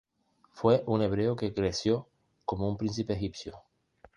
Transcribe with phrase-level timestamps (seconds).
[0.53, 2.09] Fue un hebreo que creció
[2.43, 3.59] como un príncipe egipcio.